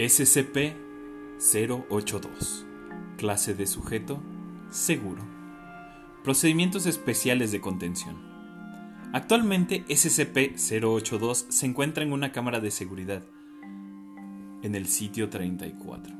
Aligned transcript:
SCP-082 0.00 2.64
Clase 3.18 3.54
de 3.54 3.66
sujeto 3.66 4.22
Seguro. 4.70 5.22
Procedimientos 6.24 6.86
especiales 6.86 7.52
de 7.52 7.60
contención. 7.60 8.16
Actualmente 9.12 9.84
SCP-082 9.88 11.50
se 11.50 11.66
encuentra 11.66 12.02
en 12.02 12.14
una 12.14 12.32
cámara 12.32 12.60
de 12.60 12.70
seguridad 12.70 13.24
en 14.62 14.74
el 14.74 14.86
sitio 14.86 15.28
34. 15.28 16.19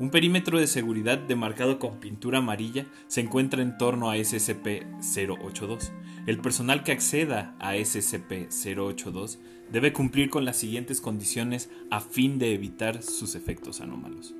Un 0.00 0.08
perímetro 0.08 0.58
de 0.58 0.66
seguridad 0.66 1.18
demarcado 1.18 1.78
con 1.78 2.00
pintura 2.00 2.38
amarilla 2.38 2.86
se 3.06 3.20
encuentra 3.20 3.60
en 3.60 3.76
torno 3.76 4.10
a 4.10 4.16
SCP-082. 4.16 5.90
El 6.26 6.38
personal 6.38 6.82
que 6.82 6.92
acceda 6.92 7.54
a 7.58 7.74
SCP-082 7.76 9.36
debe 9.70 9.92
cumplir 9.92 10.30
con 10.30 10.46
las 10.46 10.56
siguientes 10.56 11.02
condiciones 11.02 11.68
a 11.90 12.00
fin 12.00 12.38
de 12.38 12.54
evitar 12.54 13.02
sus 13.02 13.34
efectos 13.34 13.82
anómalos. 13.82 14.34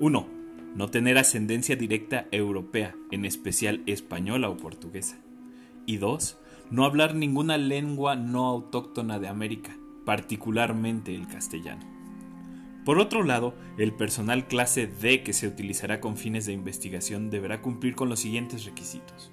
1. 0.00 0.26
No 0.74 0.88
tener 0.88 1.16
ascendencia 1.16 1.76
directa 1.76 2.26
europea, 2.32 2.96
en 3.12 3.26
especial 3.26 3.84
española 3.86 4.48
o 4.48 4.56
portuguesa. 4.56 5.20
Y 5.86 5.98
2. 5.98 6.38
No 6.72 6.84
hablar 6.84 7.14
ninguna 7.14 7.56
lengua 7.56 8.16
no 8.16 8.46
autóctona 8.46 9.20
de 9.20 9.28
América, 9.28 9.76
particularmente 10.04 11.14
el 11.14 11.28
castellano. 11.28 11.99
Por 12.84 12.98
otro 12.98 13.22
lado, 13.22 13.54
el 13.78 13.92
personal 13.92 14.46
clase 14.46 14.86
D 14.86 15.22
que 15.22 15.32
se 15.32 15.46
utilizará 15.46 16.00
con 16.00 16.16
fines 16.16 16.46
de 16.46 16.52
investigación 16.52 17.30
deberá 17.30 17.60
cumplir 17.60 17.94
con 17.94 18.08
los 18.08 18.20
siguientes 18.20 18.64
requisitos. 18.64 19.30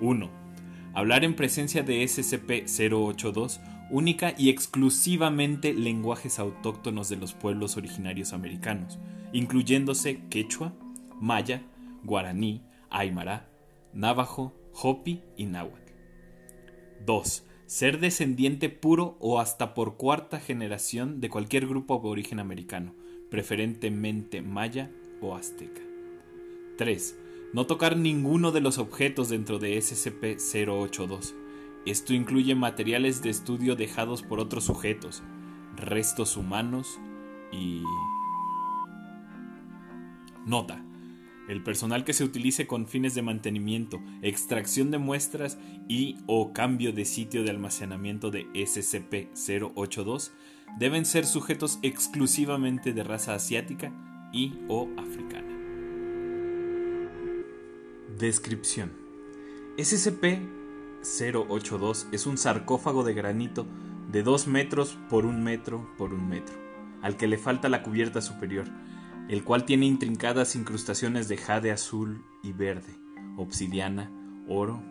1. 0.00 0.30
Hablar 0.94 1.24
en 1.24 1.34
presencia 1.34 1.82
de 1.82 2.02
SCP-082 2.04 3.60
única 3.90 4.34
y 4.36 4.50
exclusivamente 4.50 5.72
lenguajes 5.72 6.38
autóctonos 6.38 7.08
de 7.08 7.16
los 7.16 7.32
pueblos 7.32 7.76
originarios 7.76 8.32
americanos, 8.32 8.98
incluyéndose 9.32 10.20
quechua, 10.28 10.74
maya, 11.18 11.62
guaraní, 12.02 12.62
aymara, 12.90 13.48
navajo, 13.94 14.54
hopi 14.72 15.22
y 15.36 15.46
náhuatl. 15.46 15.92
2 17.06 17.44
ser 17.72 18.00
descendiente 18.00 18.68
puro 18.68 19.16
o 19.18 19.40
hasta 19.40 19.72
por 19.72 19.96
cuarta 19.96 20.38
generación 20.38 21.22
de 21.22 21.30
cualquier 21.30 21.66
grupo 21.66 21.94
aborigen 21.94 22.38
americano, 22.38 22.94
preferentemente 23.30 24.42
maya 24.42 24.90
o 25.22 25.34
azteca. 25.34 25.80
3. 26.76 27.18
No 27.54 27.64
tocar 27.64 27.96
ninguno 27.96 28.52
de 28.52 28.60
los 28.60 28.76
objetos 28.76 29.30
dentro 29.30 29.58
de 29.58 29.78
SCP-082. 29.78 31.32
Esto 31.86 32.12
incluye 32.12 32.54
materiales 32.54 33.22
de 33.22 33.30
estudio 33.30 33.74
dejados 33.74 34.22
por 34.22 34.38
otros 34.38 34.64
sujetos, 34.64 35.22
restos 35.74 36.36
humanos 36.36 37.00
y... 37.52 37.82
Nota. 40.44 40.84
El 41.48 41.62
personal 41.62 42.04
que 42.04 42.12
se 42.12 42.24
utilice 42.24 42.68
con 42.68 42.86
fines 42.86 43.14
de 43.14 43.22
mantenimiento, 43.22 44.00
extracción 44.22 44.90
de 44.90 44.98
muestras 44.98 45.58
y 45.88 46.18
o 46.26 46.52
cambio 46.52 46.92
de 46.92 47.04
sitio 47.04 47.42
de 47.42 47.50
almacenamiento 47.50 48.30
de 48.30 48.46
SCP-082 48.52 50.30
deben 50.78 51.04
ser 51.04 51.26
sujetos 51.26 51.80
exclusivamente 51.82 52.92
de 52.92 53.02
raza 53.02 53.34
asiática 53.34 53.92
y 54.32 54.60
o 54.68 54.88
africana. 54.96 55.48
Descripción. 58.18 58.92
SCP-082 59.78 62.06
es 62.12 62.26
un 62.26 62.38
sarcófago 62.38 63.02
de 63.02 63.14
granito 63.14 63.66
de 64.12 64.22
2 64.22 64.46
metros 64.46 64.96
por 65.10 65.26
1 65.26 65.40
metro 65.40 65.90
por 65.98 66.14
1 66.14 66.24
metro, 66.24 66.54
al 67.02 67.16
que 67.16 67.26
le 67.26 67.36
falta 67.36 67.68
la 67.68 67.82
cubierta 67.82 68.20
superior 68.20 68.68
el 69.32 69.44
cual 69.44 69.64
tiene 69.64 69.86
intrincadas 69.86 70.56
incrustaciones 70.56 71.26
de 71.26 71.38
jade 71.38 71.70
azul 71.70 72.22
y 72.42 72.52
verde, 72.52 72.98
obsidiana, 73.38 74.12
oro, 74.46 74.82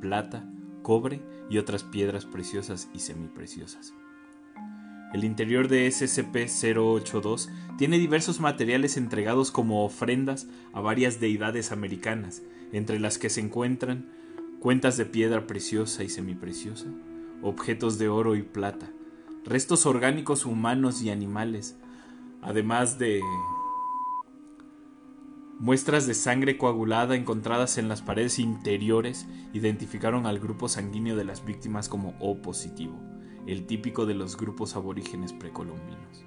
plata, 0.00 0.48
cobre 0.82 1.20
y 1.50 1.58
otras 1.58 1.82
piedras 1.82 2.24
preciosas 2.24 2.88
y 2.94 3.00
semipreciosas. 3.00 3.94
El 5.12 5.24
interior 5.24 5.66
de 5.66 5.88
SCP-082 5.88 7.48
tiene 7.76 7.98
diversos 7.98 8.38
materiales 8.38 8.96
entregados 8.96 9.50
como 9.50 9.84
ofrendas 9.84 10.46
a 10.72 10.80
varias 10.80 11.18
deidades 11.18 11.72
americanas, 11.72 12.42
entre 12.70 13.00
las 13.00 13.18
que 13.18 13.30
se 13.30 13.40
encuentran 13.40 14.06
cuentas 14.60 14.96
de 14.96 15.06
piedra 15.06 15.48
preciosa 15.48 16.04
y 16.04 16.08
semipreciosa, 16.08 16.86
objetos 17.42 17.98
de 17.98 18.08
oro 18.08 18.36
y 18.36 18.42
plata, 18.42 18.92
restos 19.44 19.86
orgánicos 19.86 20.46
humanos 20.46 21.02
y 21.02 21.10
animales, 21.10 21.76
además 22.42 23.00
de 23.00 23.22
Muestras 25.60 26.06
de 26.06 26.14
sangre 26.14 26.56
coagulada 26.56 27.16
encontradas 27.16 27.78
en 27.78 27.88
las 27.88 28.00
paredes 28.00 28.38
interiores 28.38 29.26
identificaron 29.52 30.24
al 30.24 30.38
grupo 30.38 30.68
sanguíneo 30.68 31.16
de 31.16 31.24
las 31.24 31.44
víctimas 31.44 31.88
como 31.88 32.14
O 32.20 32.40
positivo, 32.40 32.96
el 33.48 33.66
típico 33.66 34.06
de 34.06 34.14
los 34.14 34.36
grupos 34.36 34.76
aborígenes 34.76 35.32
precolombinos. 35.32 36.24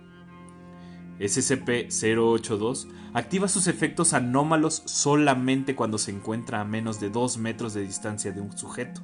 SCP-082 1.17 2.89
activa 3.13 3.47
sus 3.47 3.67
efectos 3.67 4.13
anómalos 4.13 4.83
solamente 4.85 5.77
cuando 5.77 5.97
se 5.97 6.11
encuentra 6.11 6.59
a 6.59 6.65
menos 6.65 6.99
de 6.99 7.09
2 7.09 7.37
metros 7.37 7.73
de 7.73 7.83
distancia 7.83 8.33
de 8.33 8.41
un 8.41 8.57
sujeto. 8.57 9.01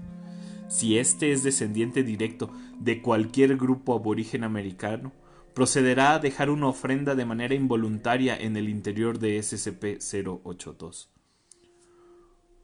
Si 0.68 0.98
éste 0.98 1.32
es 1.32 1.44
descendiente 1.44 2.04
directo 2.04 2.52
de 2.80 3.02
cualquier 3.02 3.56
grupo 3.56 3.96
aborigen 3.96 4.44
americano, 4.44 5.14
procederá 5.57 6.13
a 6.13 6.19
dejar 6.19 6.51
una 6.51 6.68
ofrenda 6.68 7.16
de 7.16 7.25
manera 7.25 7.56
involuntaria 7.56 8.38
en 8.38 8.57
el 8.57 8.69
interior 8.69 9.18
de 9.18 9.40
SCP-082. 9.40 11.07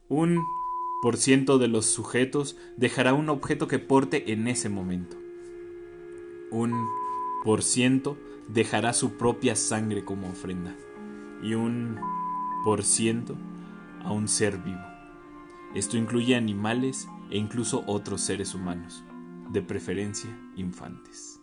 Un 0.08 0.40
por 1.02 1.16
ciento 1.16 1.58
de 1.58 1.66
los 1.66 1.86
sujetos 1.86 2.56
dejará 2.76 3.12
un 3.12 3.30
objeto 3.30 3.66
que 3.66 3.80
porte 3.80 4.30
en 4.32 4.46
ese 4.46 4.68
momento. 4.68 5.16
Un 6.52 6.86
por 7.42 7.64
ciento 7.64 8.16
dejará 8.48 8.92
su 8.92 9.16
propia 9.16 9.56
sangre 9.56 10.04
como 10.04 10.28
ofrenda. 10.28 10.72
Y 11.42 11.54
un 11.54 11.98
por 12.64 12.84
ciento 12.84 13.36
a 14.04 14.12
un 14.12 14.28
ser 14.28 14.58
vivo. 14.58 14.86
Esto 15.74 15.96
incluye 15.96 16.36
animales 16.36 17.08
e 17.32 17.38
incluso 17.38 17.82
otros 17.88 18.20
seres 18.20 18.54
humanos, 18.54 19.02
de 19.50 19.62
preferencia 19.62 20.30
infantes. 20.54 21.40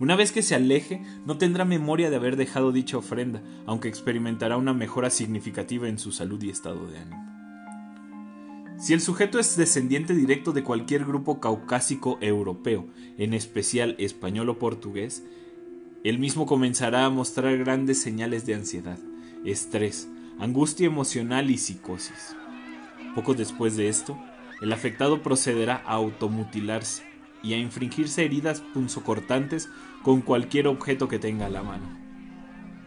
Una 0.00 0.16
vez 0.16 0.32
que 0.32 0.42
se 0.42 0.56
aleje, 0.56 1.02
no 1.24 1.38
tendrá 1.38 1.64
memoria 1.64 2.10
de 2.10 2.16
haber 2.16 2.36
dejado 2.36 2.72
dicha 2.72 2.96
ofrenda, 2.96 3.42
aunque 3.64 3.88
experimentará 3.88 4.56
una 4.56 4.74
mejora 4.74 5.08
significativa 5.08 5.88
en 5.88 5.98
su 5.98 6.10
salud 6.10 6.42
y 6.42 6.50
estado 6.50 6.86
de 6.88 6.98
ánimo. 6.98 7.34
Si 8.76 8.92
el 8.92 9.00
sujeto 9.00 9.38
es 9.38 9.56
descendiente 9.56 10.14
directo 10.14 10.52
de 10.52 10.64
cualquier 10.64 11.04
grupo 11.04 11.38
caucásico 11.38 12.18
europeo, 12.20 12.88
en 13.18 13.32
especial 13.32 13.94
español 13.98 14.48
o 14.48 14.58
portugués, 14.58 15.24
él 16.02 16.18
mismo 16.18 16.44
comenzará 16.44 17.04
a 17.04 17.10
mostrar 17.10 17.56
grandes 17.56 18.02
señales 18.02 18.46
de 18.46 18.54
ansiedad, 18.54 18.98
estrés, 19.44 20.08
angustia 20.40 20.86
emocional 20.86 21.50
y 21.50 21.56
psicosis. 21.56 22.34
Poco 23.14 23.34
después 23.34 23.76
de 23.76 23.88
esto, 23.88 24.18
el 24.60 24.72
afectado 24.72 25.22
procederá 25.22 25.76
a 25.86 25.92
automutilarse, 25.92 27.04
y 27.44 27.52
a 27.52 27.58
infringirse 27.58 28.24
heridas 28.24 28.62
punzocortantes 28.72 29.68
con 30.02 30.22
cualquier 30.22 30.66
objeto 30.66 31.08
que 31.08 31.18
tenga 31.18 31.46
a 31.46 31.50
la 31.50 31.62
mano. 31.62 32.04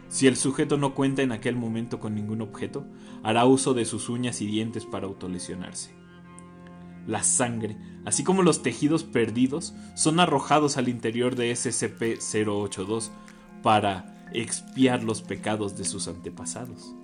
Si 0.08 0.26
el 0.26 0.36
sujeto 0.36 0.76
no 0.76 0.94
cuenta 0.94 1.22
en 1.22 1.32
aquel 1.32 1.54
momento 1.54 2.00
con 2.00 2.14
ningún 2.14 2.40
objeto, 2.40 2.86
hará 3.22 3.44
uso 3.44 3.74
de 3.74 3.84
sus 3.84 4.08
uñas 4.08 4.40
y 4.40 4.46
dientes 4.46 4.84
para 4.84 5.06
autolesionarse. 5.06 5.94
La 7.06 7.22
sangre, 7.22 7.76
así 8.04 8.24
como 8.24 8.42
los 8.42 8.62
tejidos 8.62 9.04
perdidos, 9.04 9.74
son 9.94 10.18
arrojados 10.18 10.76
al 10.76 10.88
interior 10.88 11.36
de 11.36 11.52
SCP-082 11.52 13.10
para 13.62 14.28
expiar 14.32 15.04
los 15.04 15.22
pecados 15.22 15.76
de 15.76 15.84
sus 15.84 16.08
antepasados, 16.08 16.94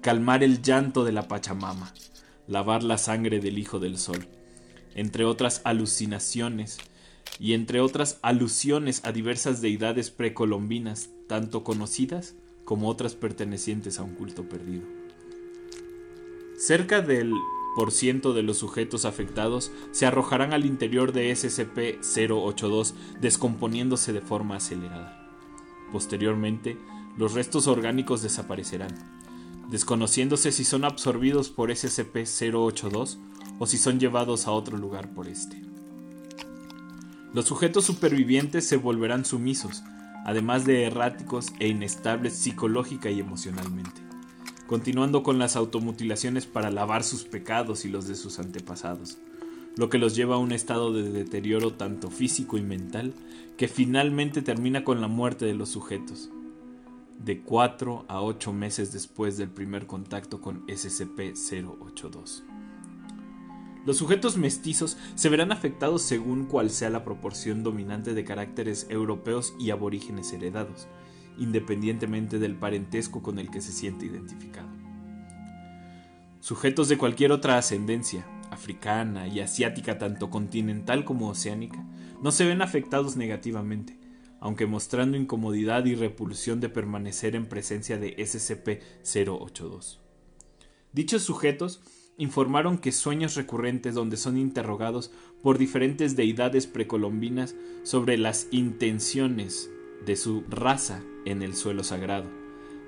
calmar 0.00 0.42
el 0.42 0.62
llanto 0.62 1.04
de 1.04 1.12
la 1.12 1.28
Pachamama, 1.28 1.92
lavar 2.46 2.82
la 2.82 2.98
sangre 2.98 3.40
del 3.40 3.58
Hijo 3.58 3.78
del 3.78 3.98
Sol, 3.98 4.26
entre 4.94 5.24
otras 5.24 5.62
alucinaciones 5.64 6.78
y 7.38 7.54
entre 7.54 7.80
otras 7.80 8.18
alusiones 8.22 9.04
a 9.04 9.12
diversas 9.12 9.60
deidades 9.60 10.10
precolombinas, 10.10 11.10
tanto 11.26 11.64
conocidas 11.64 12.34
como 12.64 12.88
otras 12.88 13.14
pertenecientes 13.14 13.98
a 13.98 14.02
un 14.02 14.14
culto 14.14 14.48
perdido. 14.48 14.84
Cerca 16.56 17.00
del 17.00 17.34
por 17.74 17.90
ciento 17.90 18.34
de 18.34 18.42
los 18.42 18.58
sujetos 18.58 19.04
afectados 19.04 19.72
se 19.92 20.06
arrojarán 20.06 20.52
al 20.52 20.66
interior 20.66 21.12
de 21.12 21.32
SCP-082 21.32 22.92
descomponiéndose 23.20 24.12
de 24.12 24.20
forma 24.20 24.56
acelerada. 24.56 25.28
Posteriormente, 25.90 26.78
los 27.16 27.32
restos 27.32 27.66
orgánicos 27.66 28.22
desaparecerán, 28.22 28.94
desconociéndose 29.70 30.52
si 30.52 30.64
son 30.64 30.84
absorbidos 30.84 31.50
por 31.50 31.70
SCP-082 31.70 33.18
o 33.58 33.66
si 33.66 33.78
son 33.78 33.98
llevados 33.98 34.46
a 34.46 34.52
otro 34.52 34.76
lugar 34.76 35.12
por 35.14 35.28
este. 35.28 35.71
Los 37.34 37.46
sujetos 37.46 37.86
supervivientes 37.86 38.66
se 38.66 38.76
volverán 38.76 39.24
sumisos, 39.24 39.82
además 40.26 40.66
de 40.66 40.84
erráticos 40.84 41.52
e 41.60 41.68
inestables 41.68 42.34
psicológica 42.34 43.10
y 43.10 43.20
emocionalmente, 43.20 44.02
continuando 44.66 45.22
con 45.22 45.38
las 45.38 45.56
automutilaciones 45.56 46.44
para 46.44 46.70
lavar 46.70 47.04
sus 47.04 47.24
pecados 47.24 47.86
y 47.86 47.88
los 47.88 48.06
de 48.06 48.16
sus 48.16 48.38
antepasados, 48.38 49.16
lo 49.76 49.88
que 49.88 49.96
los 49.96 50.14
lleva 50.14 50.34
a 50.34 50.38
un 50.38 50.52
estado 50.52 50.92
de 50.92 51.10
deterioro 51.10 51.72
tanto 51.72 52.10
físico 52.10 52.58
y 52.58 52.62
mental 52.62 53.14
que 53.56 53.66
finalmente 53.66 54.42
termina 54.42 54.84
con 54.84 55.00
la 55.00 55.08
muerte 55.08 55.46
de 55.46 55.54
los 55.54 55.70
sujetos, 55.70 56.28
de 57.18 57.40
4 57.40 58.04
a 58.08 58.20
8 58.20 58.52
meses 58.52 58.92
después 58.92 59.38
del 59.38 59.48
primer 59.48 59.86
contacto 59.86 60.42
con 60.42 60.66
SCP-082. 60.66 62.51
Los 63.84 63.96
sujetos 63.96 64.36
mestizos 64.36 64.96
se 65.16 65.28
verán 65.28 65.50
afectados 65.50 66.02
según 66.02 66.44
cual 66.44 66.70
sea 66.70 66.88
la 66.88 67.04
proporción 67.04 67.64
dominante 67.64 68.14
de 68.14 68.24
caracteres 68.24 68.86
europeos 68.88 69.54
y 69.58 69.70
aborígenes 69.70 70.32
heredados, 70.32 70.86
independientemente 71.36 72.38
del 72.38 72.54
parentesco 72.54 73.22
con 73.22 73.40
el 73.40 73.50
que 73.50 73.60
se 73.60 73.72
siente 73.72 74.06
identificado. 74.06 74.68
Sujetos 76.38 76.88
de 76.88 76.98
cualquier 76.98 77.32
otra 77.32 77.58
ascendencia, 77.58 78.24
africana 78.50 79.26
y 79.26 79.40
asiática 79.40 79.98
tanto 79.98 80.30
continental 80.30 81.04
como 81.04 81.28
oceánica, 81.28 81.84
no 82.22 82.30
se 82.30 82.44
ven 82.44 82.62
afectados 82.62 83.16
negativamente, 83.16 83.98
aunque 84.38 84.66
mostrando 84.66 85.16
incomodidad 85.16 85.84
y 85.86 85.96
repulsión 85.96 86.60
de 86.60 86.68
permanecer 86.68 87.34
en 87.34 87.46
presencia 87.46 87.98
de 87.98 88.16
SCP-082. 88.16 89.98
Dichos 90.92 91.22
sujetos 91.22 91.80
informaron 92.22 92.78
que 92.78 92.92
sueños 92.92 93.34
recurrentes 93.34 93.96
donde 93.96 94.16
son 94.16 94.38
interrogados 94.38 95.10
por 95.42 95.58
diferentes 95.58 96.14
deidades 96.14 96.68
precolombinas 96.68 97.56
sobre 97.82 98.16
las 98.16 98.46
intenciones 98.52 99.68
de 100.06 100.14
su 100.14 100.44
raza 100.48 101.02
en 101.24 101.42
el 101.42 101.56
suelo 101.56 101.82
sagrado, 101.82 102.30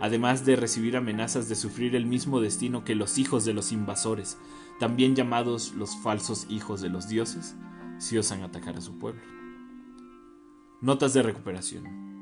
además 0.00 0.44
de 0.44 0.54
recibir 0.54 0.96
amenazas 0.96 1.48
de 1.48 1.56
sufrir 1.56 1.96
el 1.96 2.06
mismo 2.06 2.40
destino 2.40 2.84
que 2.84 2.94
los 2.94 3.18
hijos 3.18 3.44
de 3.44 3.54
los 3.54 3.72
invasores, 3.72 4.38
también 4.78 5.16
llamados 5.16 5.74
los 5.74 5.96
falsos 5.96 6.46
hijos 6.48 6.80
de 6.80 6.90
los 6.90 7.08
dioses, 7.08 7.56
si 7.98 8.16
osan 8.16 8.44
atacar 8.44 8.76
a 8.76 8.80
su 8.80 9.00
pueblo. 9.00 9.22
Notas 10.80 11.12
de 11.12 11.22
recuperación. 11.24 12.13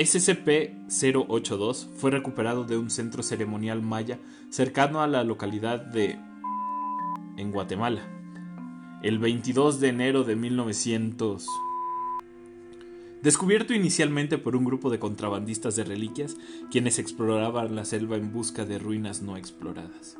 SCP-082 0.00 1.88
fue 1.94 2.10
recuperado 2.10 2.64
de 2.64 2.78
un 2.78 2.88
centro 2.88 3.22
ceremonial 3.22 3.82
maya 3.82 4.18
cercano 4.48 5.02
a 5.02 5.06
la 5.06 5.24
localidad 5.24 5.78
de 5.78 6.18
en 7.36 7.52
Guatemala 7.52 8.00
el 9.02 9.18
22 9.18 9.78
de 9.78 9.88
enero 9.88 10.24
de 10.24 10.36
1900. 10.36 11.46
Descubierto 13.22 13.74
inicialmente 13.74 14.38
por 14.38 14.56
un 14.56 14.64
grupo 14.64 14.88
de 14.88 14.98
contrabandistas 14.98 15.76
de 15.76 15.84
reliquias, 15.84 16.38
quienes 16.70 16.98
exploraban 16.98 17.76
la 17.76 17.84
selva 17.84 18.16
en 18.16 18.32
busca 18.32 18.64
de 18.64 18.78
ruinas 18.78 19.20
no 19.20 19.36
exploradas. 19.36 20.16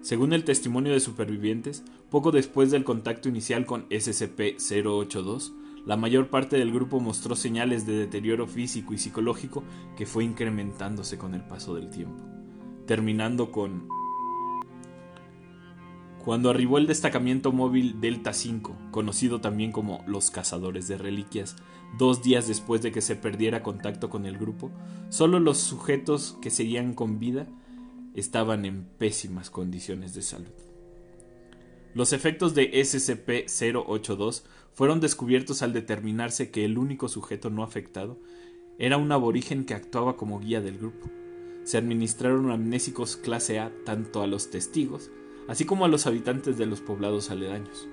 Según 0.00 0.32
el 0.32 0.42
testimonio 0.42 0.92
de 0.92 0.98
supervivientes, 0.98 1.84
poco 2.10 2.32
después 2.32 2.72
del 2.72 2.82
contacto 2.82 3.28
inicial 3.28 3.64
con 3.64 3.88
SCP-082, 3.90 5.52
la 5.86 5.96
mayor 5.96 6.28
parte 6.28 6.56
del 6.56 6.72
grupo 6.72 7.00
mostró 7.00 7.36
señales 7.36 7.86
de 7.86 7.94
deterioro 7.94 8.46
físico 8.46 8.94
y 8.94 8.98
psicológico 8.98 9.62
que 9.96 10.06
fue 10.06 10.24
incrementándose 10.24 11.18
con 11.18 11.34
el 11.34 11.42
paso 11.42 11.74
del 11.74 11.90
tiempo, 11.90 12.22
terminando 12.86 13.50
con... 13.50 13.88
Cuando 16.24 16.48
arribó 16.48 16.78
el 16.78 16.86
destacamento 16.86 17.52
móvil 17.52 18.00
Delta 18.00 18.32
5, 18.32 18.74
conocido 18.90 19.42
también 19.42 19.72
como 19.72 20.02
los 20.06 20.30
cazadores 20.30 20.88
de 20.88 20.96
reliquias, 20.96 21.56
dos 21.98 22.22
días 22.22 22.48
después 22.48 22.80
de 22.80 22.92
que 22.92 23.02
se 23.02 23.14
perdiera 23.14 23.62
contacto 23.62 24.08
con 24.08 24.24
el 24.24 24.38
grupo, 24.38 24.70
solo 25.10 25.38
los 25.38 25.58
sujetos 25.58 26.38
que 26.40 26.48
seguían 26.48 26.94
con 26.94 27.18
vida 27.18 27.46
estaban 28.14 28.64
en 28.64 28.84
pésimas 28.96 29.50
condiciones 29.50 30.14
de 30.14 30.22
salud. 30.22 30.73
Los 31.94 32.12
efectos 32.12 32.54
de 32.56 32.72
SCP-082 32.72 34.42
fueron 34.72 34.98
descubiertos 34.98 35.62
al 35.62 35.72
determinarse 35.72 36.50
que 36.50 36.64
el 36.64 36.76
único 36.76 37.08
sujeto 37.08 37.50
no 37.50 37.62
afectado 37.62 38.18
era 38.80 38.96
un 38.96 39.12
aborigen 39.12 39.64
que 39.64 39.74
actuaba 39.74 40.16
como 40.16 40.40
guía 40.40 40.60
del 40.60 40.78
grupo. 40.78 41.08
Se 41.62 41.78
administraron 41.78 42.50
amnésicos 42.50 43.16
clase 43.16 43.60
A 43.60 43.72
tanto 43.84 44.22
a 44.22 44.26
los 44.26 44.50
testigos, 44.50 45.12
así 45.46 45.64
como 45.64 45.84
a 45.84 45.88
los 45.88 46.08
habitantes 46.08 46.58
de 46.58 46.66
los 46.66 46.80
poblados 46.80 47.30
aledaños. 47.30 47.88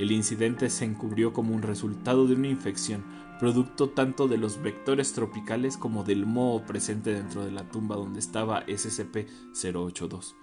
El 0.00 0.10
incidente 0.10 0.68
se 0.68 0.84
encubrió 0.84 1.32
como 1.32 1.54
un 1.54 1.62
resultado 1.62 2.26
de 2.26 2.34
una 2.34 2.48
infección, 2.48 3.04
producto 3.38 3.90
tanto 3.90 4.26
de 4.26 4.38
los 4.38 4.60
vectores 4.60 5.12
tropicales 5.12 5.76
como 5.76 6.02
del 6.02 6.26
moho 6.26 6.66
presente 6.66 7.14
dentro 7.14 7.44
de 7.44 7.52
la 7.52 7.68
tumba 7.68 7.94
donde 7.94 8.18
estaba 8.18 8.66
SCP-082, 8.66 10.34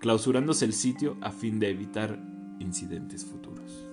clausurándose 0.00 0.64
el 0.64 0.72
sitio 0.72 1.16
a 1.20 1.30
fin 1.30 1.60
de 1.60 1.70
evitar 1.70 2.39
incidentes 2.60 3.24
futuros. 3.24 3.89